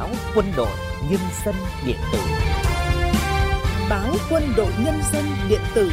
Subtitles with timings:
[0.00, 0.70] báo quân đội
[1.10, 1.54] nhân dân
[1.86, 2.18] điện tử
[3.90, 5.90] báo quân đội nhân dân điện tử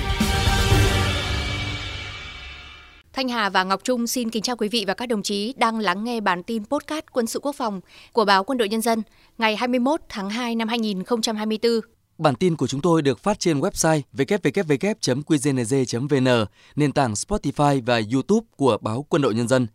[3.14, 5.80] Thanh Hà và Ngọc Trung xin kính chào quý vị và các đồng chí đang
[5.80, 7.82] lắng nghe bản tin podcast quân sự quốc phòng
[8.14, 9.04] của báo Quân đội Nhân dân
[9.38, 11.72] ngày 21 tháng 2 năm 2024.
[12.18, 16.46] Bản tin của chúng tôi được phát trên website www.qznz.vn,
[16.76, 19.68] nền tảng Spotify và YouTube của báo Quân đội Nhân dân.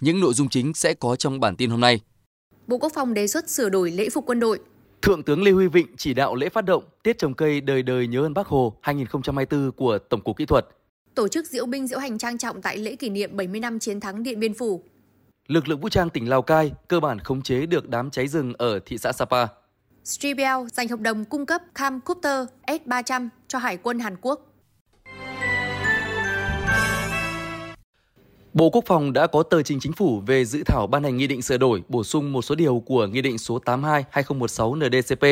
[0.00, 2.00] Những nội dung chính sẽ có trong bản tin hôm nay.
[2.68, 4.58] Bộ Quốc phòng đề xuất sửa đổi lễ phục quân đội.
[5.02, 8.06] Thượng tướng Lê Huy Vịnh chỉ đạo lễ phát động Tiết trồng cây đời đời
[8.06, 10.66] nhớ ơn Bác Hồ 2024 của Tổng cục Kỹ thuật.
[11.14, 14.00] Tổ chức diễu binh diễu hành trang trọng tại lễ kỷ niệm 70 năm chiến
[14.00, 14.82] thắng Điện Biên Phủ.
[15.46, 18.52] Lực lượng vũ trang tỉnh Lào Cai cơ bản khống chế được đám cháy rừng
[18.58, 19.46] ở thị xã Sapa.
[20.04, 24.47] Stribel giành hợp đồng cung cấp camcopter S-300 cho Hải quân Hàn Quốc.
[28.58, 31.26] Bộ Quốc phòng đã có tờ trình chính phủ về dự thảo ban hành nghị
[31.26, 35.22] định sửa đổi, bổ sung một số điều của Nghị định số 82/2016 NDCP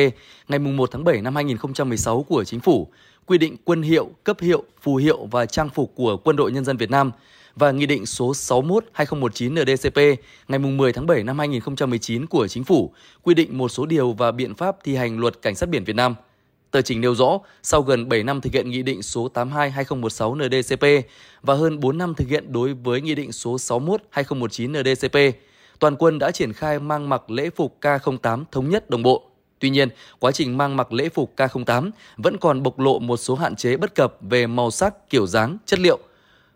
[0.47, 2.87] ngày 1 tháng 7 năm 2016 của Chính phủ,
[3.25, 6.65] quy định quân hiệu, cấp hiệu, phù hiệu và trang phục của Quân đội Nhân
[6.65, 7.11] dân Việt Nam
[7.55, 12.91] và Nghị định số 61/2019 NDCP ngày 10 tháng 7 năm 2019 của Chính phủ,
[13.23, 15.95] quy định một số điều và biện pháp thi hành Luật Cảnh sát biển Việt
[15.95, 16.15] Nam–
[16.71, 21.09] Tờ trình nêu rõ, sau gần 7 năm thực hiện Nghị định số 82-2016 NDCP
[21.41, 25.39] và hơn 4 năm thực hiện đối với Nghị định số 61-2019 NDCP,
[25.79, 29.23] toàn quân đã triển khai mang mặc lễ phục K08 thống nhất đồng bộ.
[29.59, 33.35] Tuy nhiên, quá trình mang mặc lễ phục K08 vẫn còn bộc lộ một số
[33.35, 35.99] hạn chế bất cập về màu sắc, kiểu dáng, chất liệu.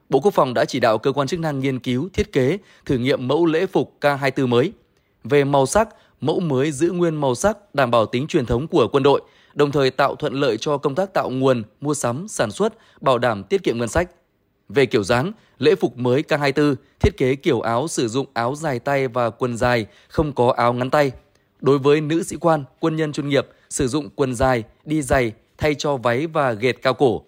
[0.10, 2.98] Bộ Quốc phòng đã chỉ đạo cơ quan chức năng nghiên cứu, thiết kế, thử
[2.98, 4.72] nghiệm mẫu lễ phục K24 mới.
[5.24, 5.90] Về màu sắc,
[6.22, 9.22] mẫu mới giữ nguyên màu sắc đảm bảo tính truyền thống của quân đội–
[9.54, 13.18] đồng thời tạo thuận lợi cho công tác tạo nguồn, mua sắm, sản xuất, bảo
[13.18, 14.10] đảm tiết kiệm ngân sách.
[14.70, 18.80] Về kiểu dáng, lễ phục mới K24 thiết kế kiểu áo sử dụng áo dài
[18.80, 21.12] tay và quần dài, không có áo ngắn tay.
[21.62, 25.34] Đối với nữ sĩ quan, quân nhân chuyên nghiệp sử dụng quần dài, đi giày
[25.58, 27.24] thay cho váy và ghệt cao cổ.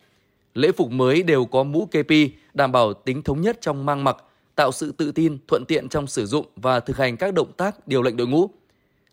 [0.54, 4.18] Lễ phục mới đều có mũ kepi đảm bảo tính thống nhất trong mang mặc,
[4.56, 7.88] tạo sự tự tin, thuận tiện trong sử dụng và thực hành các động tác
[7.88, 8.50] điều lệnh đội ngũ.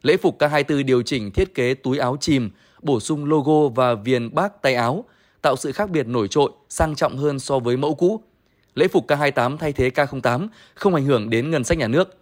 [0.03, 2.51] Lễ phục K24 điều chỉnh thiết kế túi áo chìm,
[2.83, 5.05] bổ sung logo và viền bác tay áo,
[5.43, 8.21] tạo sự khác biệt nổi trội, sang trọng hơn so với mẫu cũ.
[8.75, 12.17] Lễ phục K28 thay thế K08 không ảnh hưởng đến ngân sách nhà nước.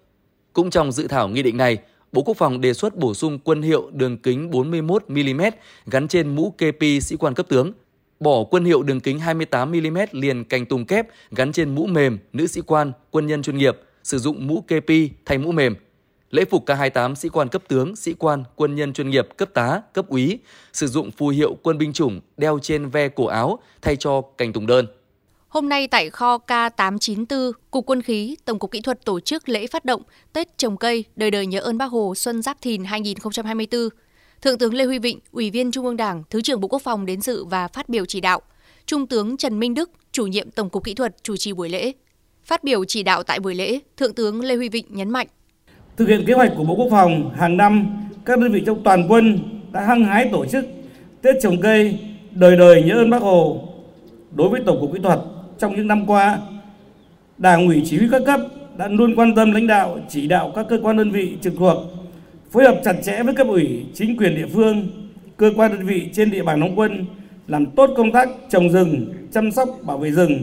[0.53, 1.78] Cũng trong dự thảo nghị định này,
[2.12, 5.50] Bộ Quốc phòng đề xuất bổ sung quân hiệu đường kính 41mm
[5.87, 7.72] gắn trên mũ KP sĩ quan cấp tướng,
[8.21, 12.47] bỏ quân hiệu đường kính 28mm liền cành tùng kép gắn trên mũ mềm nữ
[12.47, 14.91] sĩ quan, quân nhân chuyên nghiệp, sử dụng mũ KP
[15.27, 15.75] thay mũ mềm–
[16.31, 19.83] Lễ phục K28 sĩ quan cấp tướng, sĩ quan, quân nhân chuyên nghiệp, cấp tá,
[19.93, 20.39] cấp úy,
[20.72, 24.53] sử dụng phù hiệu quân binh chủng đeo trên ve cổ áo thay cho cành
[24.53, 24.87] tùng đơn.
[25.49, 29.67] Hôm nay tại kho K894, Cục Quân khí, Tổng cục Kỹ thuật tổ chức lễ
[29.67, 30.03] phát động
[30.33, 33.88] Tết trồng cây đời đời nhớ ơn Bác Hồ Xuân Giáp Thìn 2024.
[34.43, 37.06] Thượng tướng Lê Huy Vịnh, Ủy viên Trung ương Đảng, Thứ trưởng Bộ Quốc phòng
[37.06, 38.41] đến dự và phát biểu chỉ đạo.
[38.87, 41.93] Trung tướng Trần Minh Đức, chủ nhiệm Tổng cục Kỹ thuật chủ trì buổi lễ.
[42.44, 45.27] Phát biểu chỉ đạo tại buổi lễ, Thượng tướng Lê Huy Vịnh nhấn mạnh
[45.98, 47.86] Thực hiện kế hoạch của Bộ Quốc phòng, hàng năm
[48.25, 49.38] các đơn vị trong toàn quân
[49.72, 50.66] đã hăng hái tổ chức
[51.22, 51.98] Tết trồng cây
[52.31, 53.69] đời đời nhớ ơn Bác Hồ.
[54.34, 55.19] Đối với Tổng cục Kỹ thuật
[55.58, 56.38] trong những năm qua,
[57.38, 58.41] Đảng ủy chỉ huy các cấp
[58.76, 61.76] đã luôn quan tâm lãnh đạo, chỉ đạo các cơ quan đơn vị trực thuộc
[62.50, 64.88] phối hợp chặt chẽ với cấp ủy, chính quyền địa phương,
[65.37, 67.04] cơ quan đơn vị trên địa bàn đóng quân
[67.47, 70.42] làm tốt công tác trồng rừng, chăm sóc bảo vệ rừng.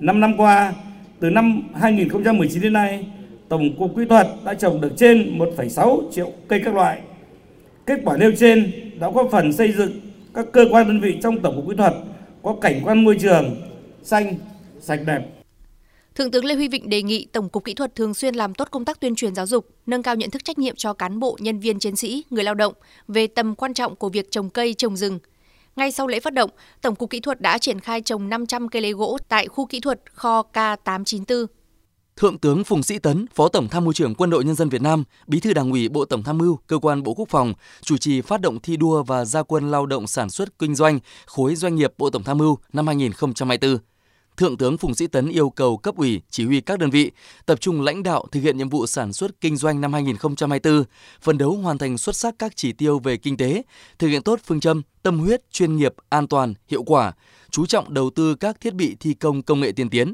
[0.00, 0.72] Năm năm qua,
[1.20, 3.04] từ năm 2019 đến nay,
[3.48, 7.00] Tổng cục Kỹ thuật đã trồng được trên 1,6 triệu cây các loại.
[7.86, 10.00] Kết quả nêu trên đã góp phần xây dựng
[10.34, 11.94] các cơ quan đơn vị trong Tổng cục Kỹ thuật
[12.42, 13.56] có cảnh quan môi trường
[14.02, 14.34] xanh,
[14.80, 15.20] sạch đẹp.
[16.14, 18.68] Thượng tướng Lê Huy Vịnh đề nghị Tổng cục Kỹ thuật thường xuyên làm tốt
[18.70, 21.36] công tác tuyên truyền giáo dục, nâng cao nhận thức trách nhiệm cho cán bộ,
[21.40, 22.74] nhân viên chiến sĩ, người lao động
[23.08, 25.18] về tầm quan trọng của việc trồng cây, trồng rừng.
[25.76, 26.50] Ngay sau lễ phát động,
[26.82, 29.80] Tổng cục Kỹ thuật đã triển khai trồng 500 cây lấy gỗ tại khu kỹ
[29.80, 31.46] thuật kho K894
[32.20, 34.82] Thượng tướng Phùng Sĩ Tấn, Phó Tổng Tham mưu trưởng Quân đội Nhân dân Việt
[34.82, 37.96] Nam, Bí thư Đảng ủy Bộ Tổng Tham mưu, Cơ quan Bộ Quốc phòng, chủ
[37.96, 41.54] trì phát động thi đua và gia quân lao động sản xuất kinh doanh khối
[41.54, 43.78] doanh nghiệp Bộ Tổng Tham mưu năm 2024.
[44.36, 47.10] Thượng tướng Phùng Sĩ Tấn yêu cầu cấp ủy, chỉ huy các đơn vị
[47.46, 50.84] tập trung lãnh đạo thực hiện nhiệm vụ sản xuất kinh doanh năm 2024,
[51.20, 53.62] phấn đấu hoàn thành xuất sắc các chỉ tiêu về kinh tế,
[53.98, 57.12] thực hiện tốt phương châm tâm huyết, chuyên nghiệp, an toàn, hiệu quả,
[57.50, 60.12] chú trọng đầu tư các thiết bị thi công công nghệ tiên tiến,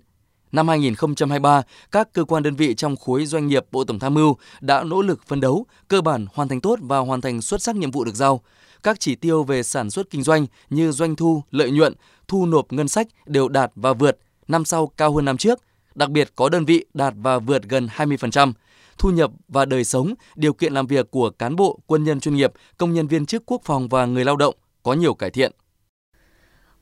[0.53, 1.63] Năm 2023,
[1.93, 5.03] các cơ quan đơn vị trong khối doanh nghiệp Bộ Tổng tham mưu đã nỗ
[5.03, 8.05] lực phấn đấu, cơ bản hoàn thành tốt và hoàn thành xuất sắc nhiệm vụ
[8.05, 8.41] được giao.
[8.83, 11.95] Các chỉ tiêu về sản xuất kinh doanh như doanh thu, lợi nhuận,
[12.29, 14.19] thu nộp ngân sách đều đạt và vượt,
[14.49, 15.61] năm sau cao hơn năm trước.
[15.95, 18.53] Đặc biệt có đơn vị đạt và vượt gần 20%.
[18.99, 22.35] thu nhập và đời sống, điều kiện làm việc của cán bộ, quân nhân chuyên
[22.35, 25.53] nghiệp, công nhân viên chức quốc phòng và người lao động có nhiều cải thiện.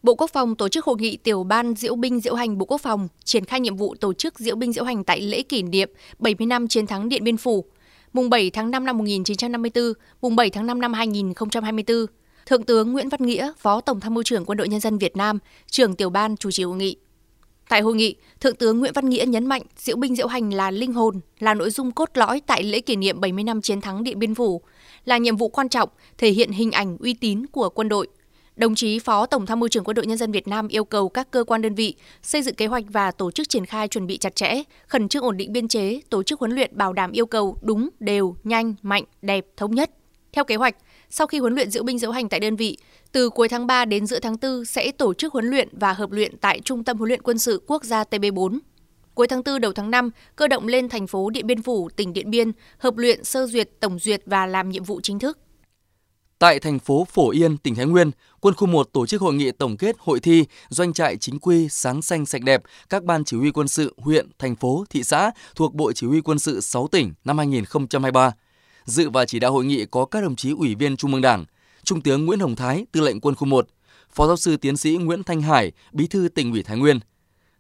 [0.03, 2.81] Bộ Quốc phòng tổ chức hội nghị tiểu ban diễu binh diễu hành Bộ Quốc
[2.81, 5.91] phòng triển khai nhiệm vụ tổ chức diễu binh diễu hành tại lễ kỷ niệm
[6.19, 7.65] 70 năm chiến thắng Điện Biên Phủ,
[8.13, 9.85] mùng 7 tháng 5 năm 1954,
[10.21, 12.07] mùng 7 tháng 5 năm 2024.
[12.47, 15.17] Thượng tướng Nguyễn Văn Nghĩa, Phó Tổng tham mưu trưởng Quân đội Nhân dân Việt
[15.17, 15.39] Nam,
[15.71, 16.97] trưởng tiểu ban chủ trì hội nghị.
[17.69, 20.71] Tại hội nghị, Thượng tướng Nguyễn Văn Nghĩa nhấn mạnh diễu binh diễu hành là
[20.71, 24.05] linh hồn, là nội dung cốt lõi tại lễ kỷ niệm 70 năm chiến thắng
[24.05, 24.63] Điện Biên Phủ,
[25.05, 25.89] là nhiệm vụ quan trọng
[26.19, 28.09] thể hiện hình ảnh uy tín của quân đội.
[28.61, 31.09] Đồng chí Phó Tổng tham mưu trưởng Quân đội Nhân dân Việt Nam yêu cầu
[31.09, 34.07] các cơ quan đơn vị xây dựng kế hoạch và tổ chức triển khai chuẩn
[34.07, 37.13] bị chặt chẽ, khẩn trương ổn định biên chế, tổ chức huấn luyện bảo đảm
[37.13, 39.91] yêu cầu đúng, đều, nhanh, mạnh, đẹp, thống nhất.
[40.33, 40.77] Theo kế hoạch,
[41.11, 42.79] sau khi huấn luyện diễu binh diễu hành tại đơn vị,
[43.13, 46.11] từ cuối tháng 3 đến giữa tháng 4 sẽ tổ chức huấn luyện và hợp
[46.11, 48.59] luyện tại Trung tâm huấn luyện quân sự quốc gia TB4.
[49.15, 52.13] Cuối tháng 4 đầu tháng 5, cơ động lên thành phố Điện Biên Phủ, tỉnh
[52.13, 55.39] Điện Biên, hợp luyện sơ duyệt, tổng duyệt và làm nhiệm vụ chính thức.
[56.41, 58.11] Tại thành phố Phổ Yên, tỉnh Thái Nguyên,
[58.41, 61.69] Quân khu 1 tổ chức hội nghị tổng kết hội thi Doanh trại chính quy
[61.69, 65.31] sáng xanh sạch đẹp các ban chỉ huy quân sự huyện, thành phố, thị xã
[65.55, 68.33] thuộc Bộ Chỉ huy quân sự 6 tỉnh năm 2023.
[68.85, 71.45] Dự và chỉ đạo hội nghị có các đồng chí ủy viên Trung ương Đảng,
[71.85, 73.69] Trung tướng Nguyễn Hồng Thái, Tư lệnh Quân khu 1,
[74.13, 77.01] Phó giáo sư tiến sĩ Nguyễn Thanh Hải, Bí thư tỉnh ủy Thái Nguyên.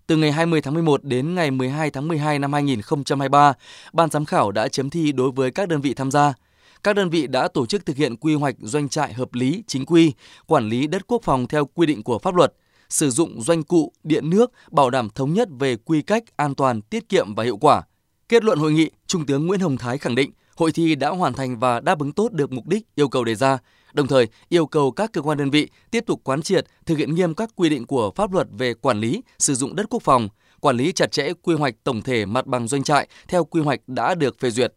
[0.06, 3.52] Từ ngày 20 tháng 11 đến ngày 12 tháng 12 năm 2023,
[3.92, 6.34] ban giám khảo đã chấm thi đối với các đơn vị tham gia.
[6.82, 9.86] Các đơn vị đã tổ chức thực hiện quy hoạch doanh trại hợp lý, chính
[9.86, 10.12] quy,
[10.46, 12.52] quản lý đất quốc phòng theo quy định của pháp luật,
[12.88, 16.82] sử dụng doanh cụ, điện nước, bảo đảm thống nhất về quy cách, an toàn,
[16.82, 17.82] tiết kiệm và hiệu quả.
[18.28, 21.32] Kết luận hội nghị, Trung tướng Nguyễn Hồng Thái khẳng định hội thi đã hoàn
[21.32, 23.58] thành và đáp ứng tốt được mục đích yêu cầu đề ra,
[23.92, 27.14] đồng thời yêu cầu các cơ quan đơn vị tiếp tục quán triệt, thực hiện
[27.14, 30.28] nghiêm các quy định của pháp luật về quản lý, sử dụng đất quốc phòng,
[30.60, 33.80] quản lý chặt chẽ quy hoạch tổng thể mặt bằng doanh trại theo quy hoạch
[33.86, 34.72] đã được phê duyệt.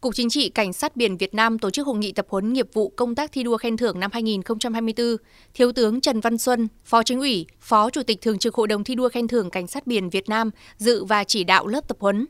[0.00, 2.66] Cục Chính trị Cảnh sát biển Việt Nam tổ chức hội nghị tập huấn nghiệp
[2.72, 5.16] vụ công tác thi đua khen thưởng năm 2024.
[5.54, 8.84] Thiếu tướng Trần Văn Xuân, Phó Chính ủy, Phó Chủ tịch Thường trực Hội đồng
[8.84, 11.96] thi đua khen thưởng Cảnh sát biển Việt Nam dự và chỉ đạo lớp tập
[12.00, 12.26] huấn.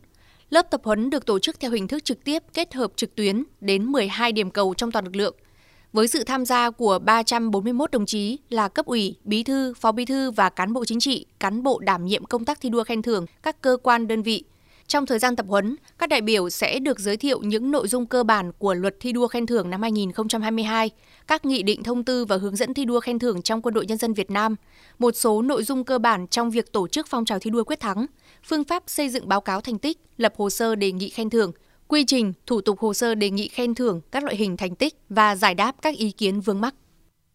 [0.50, 3.44] Lớp tập huấn được tổ chức theo hình thức trực tiếp kết hợp trực tuyến
[3.60, 5.36] đến 12 điểm cầu trong toàn lực lượng.
[5.92, 10.04] Với sự tham gia của 341 đồng chí là cấp ủy, bí thư, phó bí
[10.04, 13.02] thư và cán bộ chính trị, cán bộ đảm nhiệm công tác thi đua khen
[13.02, 14.44] thưởng các cơ quan đơn vị.
[14.90, 18.06] Trong thời gian tập huấn, các đại biểu sẽ được giới thiệu những nội dung
[18.06, 20.90] cơ bản của luật thi đua khen thưởng năm 2022,
[21.26, 23.86] các nghị định thông tư và hướng dẫn thi đua khen thưởng trong Quân đội
[23.86, 24.56] Nhân dân Việt Nam,
[24.98, 27.80] một số nội dung cơ bản trong việc tổ chức phong trào thi đua quyết
[27.80, 28.06] thắng,
[28.44, 31.52] phương pháp xây dựng báo cáo thành tích, lập hồ sơ đề nghị khen thưởng,
[31.88, 34.94] quy trình, thủ tục hồ sơ đề nghị khen thưởng các loại hình thành tích
[35.08, 36.74] và giải đáp các ý kiến vướng mắc.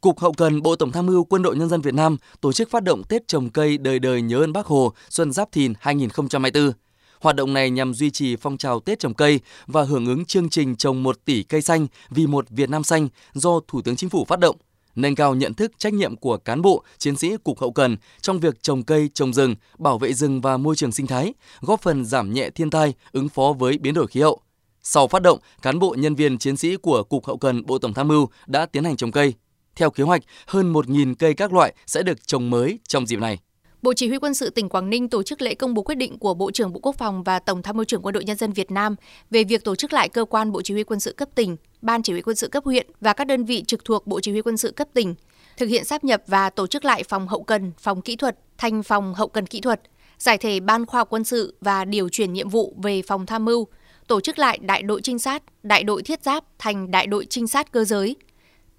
[0.02, 2.70] Cục Hậu cần Bộ Tổng tham mưu Quân đội Nhân dân Việt Nam tổ chức
[2.70, 6.72] phát động Tết trồng cây đời đời nhớ ơn Bác Hồ Xuân Giáp Thìn 2024.
[7.22, 10.50] Hoạt động này nhằm duy trì phong trào Tết trồng cây và hưởng ứng chương
[10.50, 14.10] trình trồng 1 tỷ cây xanh vì một Việt Nam xanh do Thủ tướng Chính
[14.10, 14.56] phủ phát động
[14.96, 18.40] nâng cao nhận thức trách nhiệm của cán bộ, chiến sĩ cục hậu cần trong
[18.40, 22.06] việc trồng cây, trồng rừng, bảo vệ rừng và môi trường sinh thái, góp phần
[22.06, 24.40] giảm nhẹ thiên tai, ứng phó với biến đổi khí hậu.
[24.84, 27.94] Sau phát động, cán bộ nhân viên chiến sĩ của Cục Hậu cần Bộ Tổng
[27.94, 29.34] tham mưu đã tiến hành trồng cây.
[29.76, 33.40] Theo kế hoạch, hơn 1.000 cây các loại sẽ được trồng mới trong dịp này.
[33.86, 36.18] Bộ Chỉ huy quân sự tỉnh Quảng Ninh tổ chức lễ công bố quyết định
[36.18, 38.54] của Bộ trưởng Bộ Quốc phòng và Tổng tham mưu trưởng Quân đội Nhân dân
[38.54, 38.96] Việt Nam
[39.32, 42.04] về việc tổ chức lại cơ quan Bộ Chỉ huy quân sự cấp tỉnh, Ban
[42.04, 44.42] Chỉ huy quân sự cấp huyện và các đơn vị trực thuộc Bộ Chỉ huy
[44.42, 45.16] quân sự cấp tỉnh,
[45.58, 48.84] thực hiện sáp nhập và tổ chức lại phòng hậu cần, phòng kỹ thuật thành
[48.84, 49.82] phòng hậu cần kỹ thuật,
[50.18, 53.46] giải thể Ban khoa học quân sự và điều chuyển nhiệm vụ về phòng tham
[53.46, 53.68] mưu,
[54.08, 57.48] tổ chức lại đại đội trinh sát, đại đội thiết giáp thành đại đội trinh
[57.48, 58.16] sát cơ giới,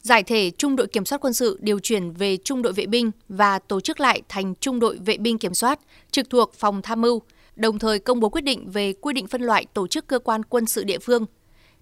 [0.07, 3.11] giải thể trung đội kiểm soát quân sự điều chuyển về trung đội vệ binh
[3.29, 7.01] và tổ chức lại thành trung đội vệ binh kiểm soát trực thuộc phòng tham
[7.01, 7.23] mưu,
[7.57, 10.43] đồng thời công bố quyết định về quy định phân loại tổ chức cơ quan
[10.43, 11.27] quân sự địa phương.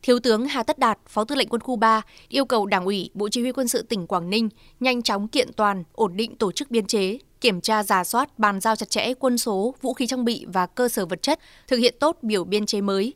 [0.03, 3.11] Thiếu tướng Hà Tất Đạt, Phó Tư lệnh Quân khu 3 yêu cầu Đảng ủy,
[3.15, 4.49] Bộ Chỉ huy quân sự tỉnh Quảng Ninh
[4.81, 8.61] nhanh chóng kiện toàn, ổn định tổ chức biên chế, kiểm tra giả soát, bàn
[8.61, 11.77] giao chặt chẽ quân số, vũ khí trang bị và cơ sở vật chất, thực
[11.77, 13.15] hiện tốt biểu biên chế mới,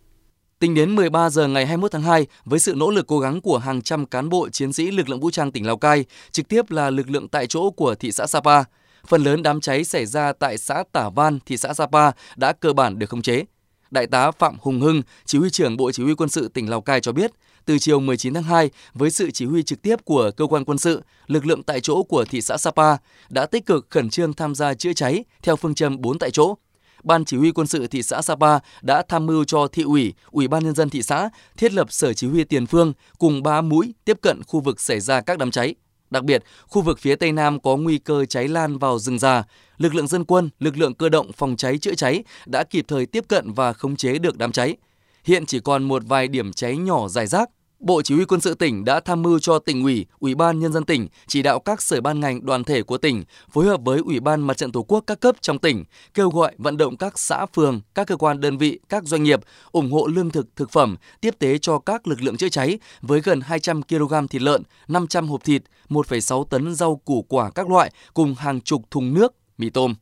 [0.59, 3.59] Tính đến 13 giờ ngày 21 tháng 2, với sự nỗ lực cố gắng của
[3.59, 6.71] hàng trăm cán bộ chiến sĩ lực lượng vũ trang tỉnh Lào Cai, trực tiếp
[6.71, 8.65] là lực lượng tại chỗ của thị xã Sapa,
[9.07, 12.73] phần lớn đám cháy xảy ra tại xã Tả Van, thị xã Sapa đã cơ
[12.73, 13.45] bản được khống chế.
[13.91, 16.81] Đại tá Phạm Hùng Hưng, chỉ huy trưởng Bộ Chỉ huy quân sự tỉnh Lào
[16.81, 17.31] Cai cho biết,
[17.65, 20.79] từ chiều 19 tháng 2, với sự chỉ huy trực tiếp của cơ quan quân
[20.79, 22.97] sự, lực lượng tại chỗ của thị xã Sapa
[23.29, 26.55] đã tích cực khẩn trương tham gia chữa cháy theo phương châm 4 tại chỗ,
[27.03, 30.49] Ban Chỉ huy quân sự thị xã Sapa đã tham mưu cho thị ủy, ủy
[30.49, 33.95] ban nhân dân thị xã thiết lập sở chỉ huy tiền phương cùng 3 mũi
[34.05, 35.75] tiếp cận khu vực xảy ra các đám cháy.
[36.11, 39.45] Đặc biệt, khu vực phía Tây Nam có nguy cơ cháy lan vào rừng già.
[39.79, 43.07] Lực lượng dân quân, lực lượng cơ động phòng cháy chữa cháy đã kịp thời
[43.07, 44.77] tiếp cận và khống chế được đám cháy.
[45.25, 48.55] hiện chỉ còn một vài điểm cháy nhỏ dài rác Bộ Chỉ huy Quân sự
[48.55, 51.83] tỉnh đã tham mưu cho tỉnh ủy, Ủy ban Nhân dân tỉnh chỉ đạo các
[51.83, 54.83] sở ban ngành đoàn thể của tỉnh phối hợp với Ủy ban Mặt trận Tổ
[54.83, 58.41] quốc các cấp trong tỉnh, kêu gọi vận động các xã phường, các cơ quan
[58.41, 59.41] đơn vị, các doanh nghiệp
[59.73, 63.21] ủng hộ lương thực, thực phẩm, tiếp tế cho các lực lượng chữa cháy với
[63.21, 67.93] gần 200 kg thịt lợn, 500 hộp thịt, 1,6 tấn rau củ quả các loại
[68.15, 69.95] cùng hàng chục thùng nước, mì tôm.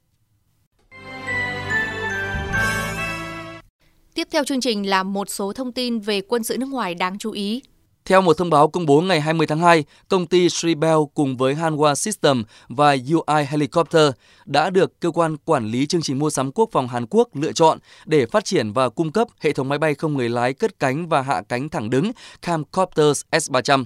[4.16, 7.18] Tiếp theo chương trình là một số thông tin về quân sự nước ngoài đáng
[7.18, 7.62] chú ý.
[8.04, 11.54] Theo một thông báo công bố ngày 20 tháng 2, công ty Sribel cùng với
[11.54, 14.10] Hanwha System và UI Helicopter
[14.46, 17.52] đã được cơ quan quản lý chương trình mua sắm quốc phòng Hàn Quốc lựa
[17.52, 20.78] chọn để phát triển và cung cấp hệ thống máy bay không người lái cất
[20.78, 23.84] cánh và hạ cánh thẳng đứng Camcopters S-300.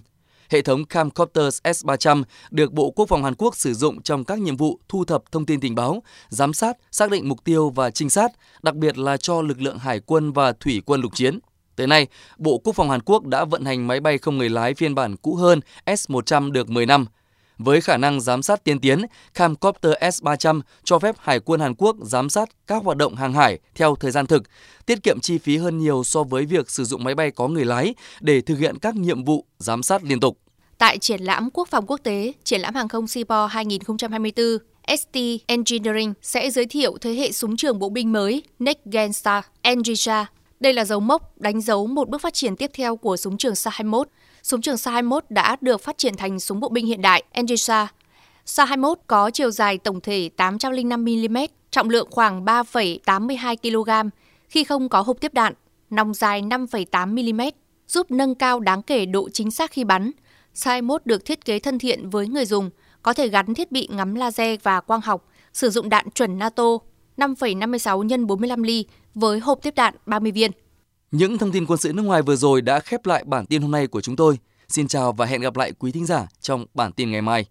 [0.50, 4.56] Hệ thống Camcopters S-300 được Bộ Quốc phòng Hàn Quốc sử dụng trong các nhiệm
[4.56, 8.10] vụ thu thập thông tin tình báo, giám sát, xác định mục tiêu và trinh
[8.10, 11.38] sát, đặc biệt là cho lực lượng hải quân và thủy quân lục chiến.
[11.76, 12.06] Tới nay,
[12.38, 15.16] Bộ Quốc phòng Hàn Quốc đã vận hành máy bay không người lái phiên bản
[15.16, 17.06] cũ hơn S-100 được 10 năm.
[17.64, 19.02] Với khả năng giám sát tiên tiến,
[19.34, 23.58] Camcopter S-300 cho phép Hải quân Hàn Quốc giám sát các hoạt động hàng hải
[23.74, 24.42] theo thời gian thực,
[24.86, 27.64] tiết kiệm chi phí hơn nhiều so với việc sử dụng máy bay có người
[27.64, 30.38] lái để thực hiện các nhiệm vụ giám sát liên tục.
[30.78, 34.46] Tại triển lãm Quốc phòng quốc tế, triển lãm hàng không Singapore 2024,
[34.98, 39.44] ST Engineering sẽ giới thiệu thế hệ súng trường bộ binh mới Next Gen Star
[39.62, 40.26] Engisha.
[40.60, 43.54] Đây là dấu mốc đánh dấu một bước phát triển tiếp theo của súng trường
[43.54, 44.04] Sa-21.
[44.42, 47.88] Súng trường Sa-21 đã được phát triển thành súng bộ binh hiện đại Engisha.
[48.46, 51.36] Sa-21 có chiều dài tổng thể 805 mm,
[51.70, 54.10] trọng lượng khoảng 3,82 kg
[54.48, 55.52] khi không có hộp tiếp đạn,
[55.90, 57.40] nòng dài 5,8 mm,
[57.88, 60.10] giúp nâng cao đáng kể độ chính xác khi bắn,
[60.54, 62.70] Sa 21 được thiết kế thân thiện với người dùng,
[63.02, 66.64] có thể gắn thiết bị ngắm laser và quang học, sử dụng đạn chuẩn NATO
[67.16, 70.50] 5,56 x 45 ly với hộp tiếp đạn 30 viên.
[71.10, 73.70] Những thông tin quân sự nước ngoài vừa rồi đã khép lại bản tin hôm
[73.70, 74.38] nay của chúng tôi.
[74.68, 77.46] Xin chào và hẹn gặp lại quý thính giả trong bản tin ngày mai.